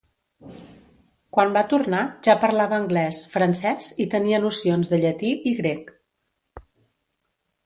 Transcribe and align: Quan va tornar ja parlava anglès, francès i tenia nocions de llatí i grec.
Quan 1.37 1.51
va 1.57 1.63
tornar 1.73 1.99
ja 2.29 2.35
parlava 2.45 2.79
anglès, 2.85 3.19
francès 3.35 3.93
i 4.07 4.11
tenia 4.15 4.43
nocions 4.49 4.93
de 4.95 5.03
llatí 5.05 5.33
i 5.53 5.55
grec. 5.61 5.97